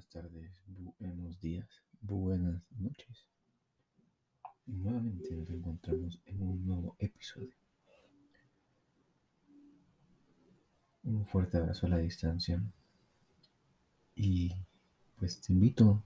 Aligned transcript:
buenas 0.00 0.08
tardes, 0.08 0.50
buenos 0.98 1.40
días, 1.40 1.66
buenas 2.00 2.62
noches. 2.78 3.26
Y 4.66 4.72
nuevamente 4.72 5.34
nos 5.34 5.50
encontramos 5.50 6.18
en 6.24 6.40
un 6.42 6.66
nuevo 6.66 6.96
episodio. 6.98 7.54
Un 11.02 11.26
fuerte 11.26 11.58
abrazo 11.58 11.86
a 11.86 11.90
la 11.90 11.98
distancia. 11.98 12.62
Y 14.14 14.52
pues 15.18 15.40
te 15.40 15.52
invito 15.52 16.02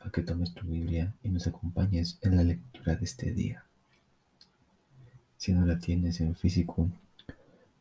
a 0.00 0.10
que 0.10 0.22
tomes 0.22 0.54
tu 0.54 0.66
Biblia 0.66 1.14
y 1.22 1.28
nos 1.28 1.46
acompañes 1.46 2.18
en 2.22 2.36
la 2.36 2.44
lectura 2.44 2.96
de 2.96 3.04
este 3.04 3.32
día. 3.32 3.66
Si 5.36 5.52
no 5.52 5.66
la 5.66 5.78
tienes 5.78 6.20
en 6.20 6.34
físico, 6.34 6.90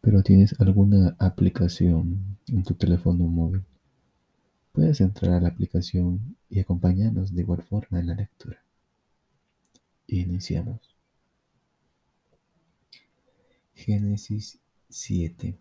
pero 0.01 0.23
tienes 0.23 0.59
alguna 0.59 1.15
aplicación 1.19 2.37
en 2.47 2.63
tu 2.63 2.73
teléfono 2.73 3.25
móvil, 3.27 3.63
Puedes 4.71 5.01
entrar 5.01 5.33
a 5.33 5.41
la 5.41 5.49
aplicación 5.49 6.37
y 6.49 6.59
acompañarnos 6.59 7.35
de 7.35 7.41
igual 7.41 7.61
forma 7.61 7.99
en 7.99 8.07
la 8.07 8.15
lectura. 8.15 8.63
Iniciamos. 10.07 10.79
Génesis 13.73 14.59
7. 14.87 15.57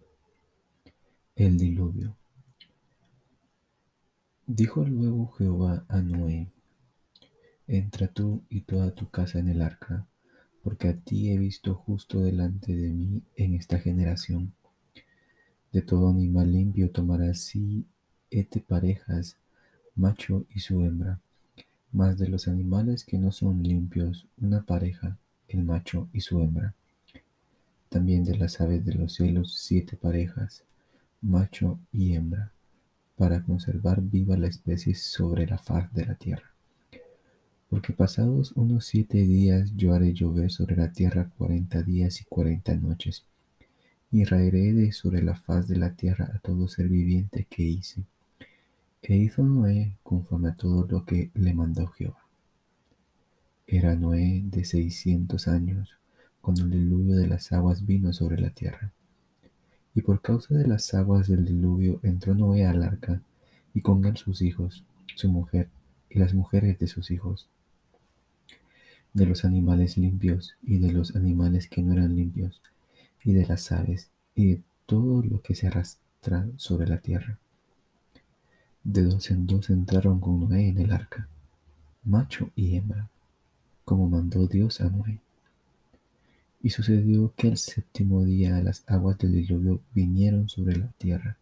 El 1.34 1.58
diluvio. 1.58 2.16
Dijo 4.46 4.84
luego 4.84 5.28
Jehová 5.32 5.84
a 5.88 6.02
Noé, 6.02 6.52
entra 7.66 8.08
tú 8.08 8.42
y 8.48 8.62
toda 8.62 8.94
tu 8.94 9.08
casa 9.10 9.38
en 9.38 9.48
el 9.48 9.62
arca, 9.62 10.06
porque 10.62 10.88
a 10.88 10.94
ti 10.94 11.30
he 11.30 11.38
visto 11.38 11.74
justo 11.74 12.20
delante 12.20 12.74
de 12.74 12.90
mí 12.90 13.22
en 13.36 13.54
esta 13.54 13.78
generación. 13.78 14.52
De 15.72 15.82
todo 15.82 16.10
animal 16.10 16.52
limpio 16.52 16.90
tomarás 16.90 17.40
sí 17.40 17.86
Ete 18.32 18.60
parejas, 18.60 19.36
macho 19.96 20.46
y 20.54 20.60
su 20.60 20.84
hembra, 20.84 21.18
mas 21.90 22.16
de 22.16 22.28
los 22.28 22.46
animales 22.46 23.04
que 23.04 23.18
no 23.18 23.32
son 23.32 23.64
limpios, 23.64 24.24
una 24.40 24.62
pareja, 24.62 25.18
el 25.48 25.64
macho 25.64 26.08
y 26.12 26.20
su 26.20 26.40
hembra. 26.40 26.72
También 27.88 28.22
de 28.22 28.36
las 28.36 28.60
aves 28.60 28.84
de 28.84 28.94
los 28.94 29.14
cielos 29.14 29.58
siete 29.58 29.96
parejas, 29.96 30.62
macho 31.20 31.80
y 31.92 32.14
hembra, 32.14 32.52
para 33.16 33.42
conservar 33.42 34.00
viva 34.00 34.36
la 34.36 34.46
especie 34.46 34.94
sobre 34.94 35.44
la 35.48 35.58
faz 35.58 35.92
de 35.92 36.06
la 36.06 36.14
tierra. 36.14 36.52
Porque 37.68 37.92
pasados 37.92 38.52
unos 38.52 38.86
siete 38.86 39.18
días 39.18 39.72
yo 39.74 39.92
haré 39.92 40.12
llover 40.12 40.52
sobre 40.52 40.76
la 40.76 40.92
tierra 40.92 41.28
cuarenta 41.36 41.82
días 41.82 42.20
y 42.20 42.24
cuarenta 42.26 42.76
noches, 42.76 43.24
y 44.12 44.22
raeré 44.22 44.72
de 44.72 44.92
sobre 44.92 45.20
la 45.20 45.34
faz 45.34 45.66
de 45.66 45.78
la 45.78 45.94
tierra 45.94 46.30
a 46.32 46.38
todo 46.38 46.68
ser 46.68 46.88
viviente 46.88 47.48
que 47.50 47.64
hice 47.64 48.04
e 49.02 49.16
hizo 49.16 49.42
Noé 49.42 49.96
conforme 50.02 50.50
a 50.50 50.54
todo 50.54 50.86
lo 50.86 51.04
que 51.04 51.30
le 51.34 51.54
mandó 51.54 51.86
Jehová. 51.86 52.26
Era 53.66 53.94
Noé 53.94 54.42
de 54.44 54.64
seiscientos 54.64 55.48
años 55.48 55.96
cuando 56.40 56.64
el 56.64 56.70
diluvio 56.70 57.16
de 57.16 57.26
las 57.26 57.52
aguas 57.52 57.86
vino 57.86 58.12
sobre 58.12 58.40
la 58.40 58.50
tierra. 58.50 58.92
Y 59.94 60.02
por 60.02 60.20
causa 60.20 60.54
de 60.54 60.66
las 60.66 60.92
aguas 60.94 61.28
del 61.28 61.44
diluvio 61.44 62.00
entró 62.02 62.34
Noé 62.34 62.66
al 62.66 62.82
arca, 62.82 63.22
y 63.72 63.80
con 63.80 64.04
él 64.04 64.16
sus 64.16 64.42
hijos, 64.42 64.84
su 65.14 65.28
mujer 65.28 65.68
y 66.08 66.18
las 66.18 66.34
mujeres 66.34 66.78
de 66.78 66.86
sus 66.86 67.10
hijos, 67.10 67.48
de 69.12 69.26
los 69.26 69.44
animales 69.44 69.96
limpios 69.96 70.56
y 70.62 70.78
de 70.78 70.92
los 70.92 71.16
animales 71.16 71.68
que 71.68 71.82
no 71.82 71.92
eran 71.92 72.16
limpios, 72.16 72.60
y 73.24 73.32
de 73.32 73.46
las 73.46 73.72
aves 73.72 74.10
y 74.34 74.46
de 74.46 74.62
todo 74.86 75.22
lo 75.22 75.40
que 75.40 75.54
se 75.54 75.68
arrastra 75.68 76.46
sobre 76.56 76.86
la 76.86 76.98
tierra 76.98 77.38
de 78.84 79.02
dos 79.02 79.30
en 79.30 79.46
dos 79.46 79.68
entraron 79.68 80.20
con 80.20 80.40
Noé 80.40 80.68
en 80.68 80.78
el 80.78 80.92
arca, 80.92 81.28
macho 82.04 82.50
y 82.56 82.76
hembra, 82.76 83.10
como 83.84 84.08
mandó 84.08 84.46
Dios 84.46 84.80
a 84.80 84.88
Noé. 84.88 85.18
Y 86.62 86.70
sucedió 86.70 87.32
que 87.36 87.48
el 87.48 87.58
séptimo 87.58 88.24
día 88.24 88.60
las 88.62 88.82
aguas 88.86 89.18
del 89.18 89.32
diluvio 89.32 89.80
vinieron 89.94 90.48
sobre 90.48 90.76
la 90.76 90.88
tierra. 90.98 91.36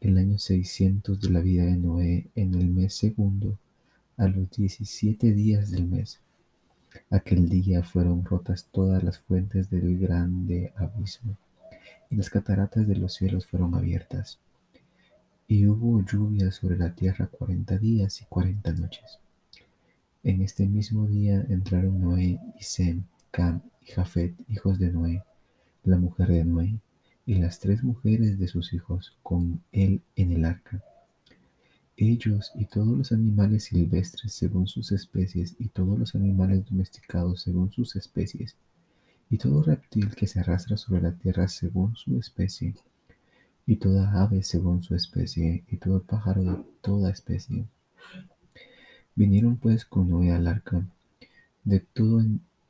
El 0.00 0.16
año 0.16 0.38
seiscientos 0.38 1.20
de 1.20 1.30
la 1.30 1.40
vida 1.40 1.64
de 1.64 1.76
Noé, 1.76 2.28
en 2.34 2.54
el 2.54 2.68
mes 2.68 2.94
segundo, 2.94 3.58
a 4.16 4.28
los 4.28 4.50
diecisiete 4.50 5.32
días 5.32 5.70
del 5.70 5.86
mes. 5.86 6.20
Aquel 7.10 7.48
día 7.48 7.82
fueron 7.82 8.24
rotas 8.24 8.66
todas 8.72 9.02
las 9.02 9.18
fuentes 9.18 9.68
del 9.68 9.98
grande 9.98 10.72
abismo, 10.76 11.36
y 12.08 12.16
las 12.16 12.30
cataratas 12.30 12.88
de 12.88 12.96
los 12.96 13.14
cielos 13.14 13.46
fueron 13.46 13.74
abiertas 13.74 14.38
y 15.50 15.66
hubo 15.66 16.04
lluvia 16.04 16.52
sobre 16.52 16.76
la 16.76 16.94
tierra 16.94 17.26
cuarenta 17.26 17.78
días 17.78 18.20
y 18.20 18.26
cuarenta 18.26 18.70
noches. 18.72 19.18
En 20.22 20.42
este 20.42 20.66
mismo 20.66 21.06
día 21.06 21.44
entraron 21.48 22.02
Noé 22.02 22.38
y 22.60 22.62
Sem, 22.62 23.04
Cam 23.30 23.62
y 23.80 23.86
Jafet, 23.92 24.34
hijos 24.48 24.78
de 24.78 24.92
Noé, 24.92 25.24
la 25.84 25.96
mujer 25.96 26.28
de 26.28 26.44
Noé, 26.44 26.78
y 27.24 27.36
las 27.36 27.60
tres 27.60 27.82
mujeres 27.82 28.38
de 28.38 28.46
sus 28.46 28.74
hijos 28.74 29.16
con 29.22 29.62
él 29.72 30.02
en 30.16 30.32
el 30.32 30.44
arca. 30.44 30.82
Ellos 31.96 32.52
y 32.54 32.66
todos 32.66 32.96
los 32.96 33.12
animales 33.12 33.64
silvestres 33.64 34.34
según 34.34 34.66
sus 34.66 34.92
especies, 34.92 35.56
y 35.58 35.68
todos 35.68 35.98
los 35.98 36.14
animales 36.14 36.66
domesticados 36.66 37.40
según 37.40 37.72
sus 37.72 37.96
especies, 37.96 38.54
y 39.30 39.38
todo 39.38 39.62
reptil 39.62 40.14
que 40.14 40.26
se 40.26 40.40
arrastra 40.40 40.76
sobre 40.76 41.00
la 41.00 41.12
tierra 41.12 41.48
según 41.48 41.96
su 41.96 42.18
especie, 42.18 42.74
y 43.68 43.76
toda 43.76 44.22
ave 44.22 44.42
según 44.42 44.82
su 44.82 44.94
especie, 44.94 45.62
y 45.70 45.76
todo 45.76 46.00
pájaro 46.00 46.42
de 46.42 46.56
toda 46.80 47.10
especie. 47.10 47.66
Vinieron 49.14 49.58
pues 49.58 49.84
con 49.84 50.08
Noé 50.08 50.32
al 50.32 50.46
arca, 50.46 50.86
de, 51.64 51.80
todo 51.80 52.22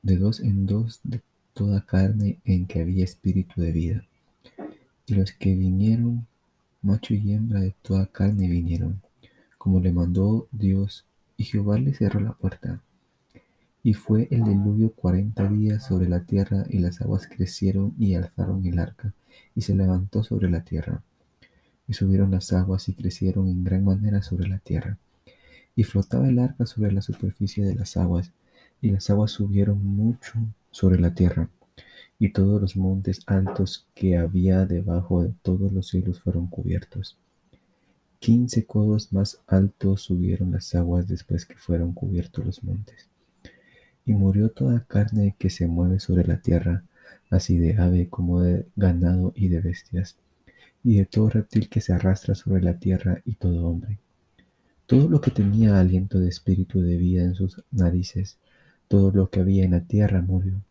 de 0.03 0.16
dos 0.16 0.41
en 0.41 0.66
dos 0.66 0.98
de 1.04 1.20
toda 1.54 1.87
carne 1.87 2.41
en 2.44 2.66
que 2.66 2.81
había 2.81 3.04
espíritu 3.04 3.60
de 3.60 3.70
vida. 3.70 4.04
Y 5.06 5.14
los 5.14 5.31
que 5.31 5.54
vinieron, 5.54 6.26
macho 6.82 7.14
y 7.14 7.32
hembra 7.32 7.60
de 7.60 7.75
toda 7.81 8.06
carne 8.06 8.48
vinieron, 8.48 9.00
como 9.56 9.78
le 9.78 9.92
mandó 9.92 10.48
Dios, 10.50 11.04
y 11.37 11.44
Jehová 11.44 11.78
le 11.78 11.94
cerró 11.94 12.19
la 12.19 12.32
puerta. 12.32 12.81
Y 13.84 13.94
fue 13.94 14.26
el 14.32 14.42
diluvio 14.42 14.91
cuarenta 14.91 15.48
días 15.48 15.87
sobre 15.87 16.08
la 16.08 16.25
tierra, 16.25 16.66
y 16.69 16.81
las 16.81 17.00
aguas 17.00 17.28
crecieron 17.28 17.94
y 18.00 18.16
alzaron 18.16 18.66
el 18.66 18.81
arca, 18.81 19.14
y 19.54 19.62
se 19.62 19.75
levantó 19.75 20.22
sobre 20.22 20.50
la 20.50 20.65
tierra. 20.65 21.03
Y 21.87 21.94
subieron 21.94 22.31
las 22.31 22.53
aguas 22.53 22.88
y 22.88 22.94
crecieron 22.94 23.49
en 23.49 23.65
gran 23.65 23.84
manera 23.84 24.22
sobre 24.22 24.49
la 24.49 24.59
tierra. 24.59 24.99
Y 25.75 25.84
flotaba 25.84 26.28
el 26.28 26.38
arca 26.38 26.66
sobre 26.66 26.93
la 26.93 27.03
superficie 27.03 27.65
de 27.65 27.75
las 27.75 27.97
aguas, 27.97 28.32
y 28.81 28.91
las 28.91 29.10
aguas 29.10 29.31
subieron 29.31 29.84
mucho 29.84 30.32
sobre 30.71 31.00
la 31.00 31.15
tierra. 31.15 31.49
Y 32.19 32.31
todos 32.31 32.60
los 32.60 32.76
montes 32.76 33.21
altos 33.26 33.87
que 33.94 34.16
había 34.16 34.66
debajo 34.66 35.22
de 35.22 35.32
todos 35.43 35.72
los 35.72 35.88
cielos 35.88 36.20
fueron 36.20 36.49
cubiertos. 36.49 37.16
Quince 38.19 38.66
codos 38.66 39.12
más 39.12 39.41
altos 39.47 40.03
subieron 40.03 40.50
las 40.50 40.75
aguas 40.75 41.06
después 41.06 41.47
que 41.47 41.56
fueron 41.56 41.93
cubiertos 41.93 42.44
los 42.44 42.65
montes. 42.65 43.09
Y 44.05 44.12
murió 44.12 44.50
toda 44.50 44.84
carne 44.84 45.37
que 45.38 45.50
se 45.50 45.69
mueve 45.69 46.00
sobre 46.00 46.26
la 46.26 46.41
tierra, 46.41 46.82
así 47.30 47.58
de 47.58 47.76
ave 47.76 48.08
como 48.08 48.40
de 48.40 48.66
ganado 48.76 49.32
y 49.36 49.48
de 49.48 49.60
bestias, 49.60 50.16
y 50.84 50.96
de 50.96 51.06
todo 51.06 51.30
reptil 51.30 51.68
que 51.68 51.80
se 51.80 51.92
arrastra 51.92 52.34
sobre 52.34 52.62
la 52.62 52.78
tierra 52.78 53.20
y 53.24 53.34
todo 53.34 53.66
hombre. 53.66 53.98
Todo 54.86 55.08
lo 55.08 55.20
que 55.20 55.30
tenía 55.30 55.78
aliento 55.78 56.18
de 56.18 56.28
espíritu 56.28 56.80
de 56.80 56.96
vida 56.96 57.22
en 57.22 57.34
sus 57.34 57.62
narices, 57.70 58.38
todo 58.88 59.10
lo 59.10 59.28
que 59.28 59.40
había 59.40 59.64
en 59.64 59.72
la 59.72 59.82
tierra 59.82 60.22
murió. 60.22 60.62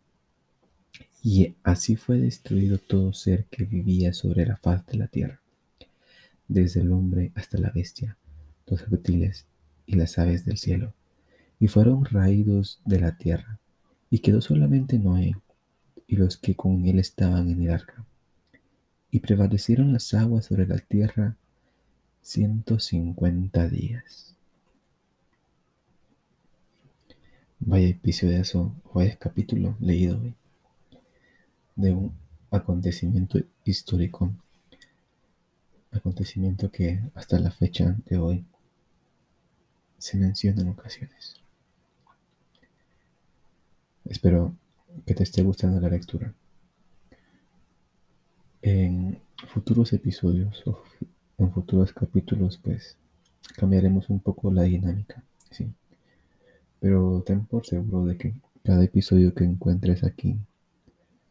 Y 1.23 1.55
así 1.63 1.95
fue 1.95 2.17
destruido 2.17 2.77
todo 2.77 3.13
ser 3.13 3.45
que 3.45 3.65
vivía 3.65 4.13
sobre 4.13 4.45
la 4.45 4.55
faz 4.55 4.85
de 4.87 4.97
la 4.97 5.07
tierra, 5.07 5.41
desde 6.47 6.81
el 6.81 6.91
hombre 6.91 7.31
hasta 7.35 7.57
la 7.57 7.69
bestia, 7.69 8.17
los 8.65 8.89
reptiles 8.89 9.45
y 9.85 9.95
las 9.95 10.17
aves 10.17 10.45
del 10.45 10.57
cielo 10.57 10.93
y 11.59 11.67
fueron 11.67 12.05
raídos 12.05 12.81
de 12.85 12.99
la 12.99 13.17
tierra, 13.17 13.59
y 14.09 14.19
quedó 14.19 14.41
solamente 14.41 14.99
Noé 14.99 15.35
y 16.07 16.15
los 16.15 16.37
que 16.37 16.55
con 16.55 16.85
él 16.85 16.99
estaban 16.99 17.49
en 17.49 17.61
el 17.63 17.71
arca. 17.71 18.05
Y 19.11 19.19
prevalecieron 19.19 19.93
las 19.93 20.13
aguas 20.13 20.45
sobre 20.45 20.65
la 20.67 20.77
tierra 20.77 21.35
ciento 22.21 22.79
cincuenta 22.79 23.67
días. 23.67 24.35
Vaya 27.59 27.87
episodio, 27.87 28.75
vaya 28.93 29.15
capítulo 29.17 29.75
leído 29.79 30.19
hoy 30.21 30.33
de 31.75 31.91
un 31.91 32.13
acontecimiento 32.51 33.39
histórico, 33.63 34.31
acontecimiento 35.91 36.71
que 36.71 37.01
hasta 37.15 37.39
la 37.39 37.51
fecha 37.51 37.95
de 38.05 38.17
hoy 38.17 38.45
se 39.97 40.17
menciona 40.17 40.61
en 40.61 40.69
ocasiones. 40.69 41.35
Espero 44.05 44.55
que 45.05 45.13
te 45.13 45.23
esté 45.23 45.43
gustando 45.43 45.79
la 45.79 45.89
lectura. 45.89 46.33
En 48.61 49.19
futuros 49.47 49.93
episodios 49.93 50.63
o 50.65 50.83
en 51.37 51.51
futuros 51.51 51.93
capítulos 51.93 52.57
pues 52.57 52.97
cambiaremos 53.55 54.09
un 54.09 54.19
poco 54.19 54.51
la 54.51 54.63
dinámica, 54.63 55.23
¿sí? 55.51 55.67
Pero 56.79 57.23
ten 57.25 57.45
por 57.45 57.65
seguro 57.65 58.05
de 58.05 58.17
que 58.17 58.33
cada 58.63 58.83
episodio 58.83 59.33
que 59.33 59.43
encuentres 59.43 60.03
aquí 60.03 60.37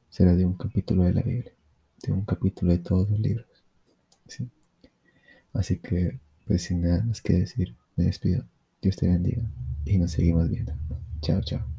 será 0.09 0.35
de 0.35 0.47
un 0.47 0.55
capítulo 0.55 1.05
de 1.05 1.15
la 1.15 1.23
Biblia, 1.23 1.53
de 2.03 2.13
un 2.13 2.25
capítulo 2.25 2.73
de 2.73 2.79
todos 2.79 3.11
los 3.11 3.21
libros, 3.21 3.47
¿sí? 4.27 4.49
Así 5.53 5.79
que, 5.79 6.19
pues 6.47 6.63
sin 6.63 6.83
nada 6.83 7.03
más 7.05 7.21
que 7.21 7.35
decir, 7.35 7.75
me 7.97 8.05
despido. 8.05 8.45
Dios 8.83 8.97
te 8.97 9.09
bendiga 9.09 9.43
y 9.85 9.99
nos 9.99 10.13
seguimos 10.13 10.49
viendo. 10.51 10.73
Chao, 11.21 11.41
chao. 11.43 11.76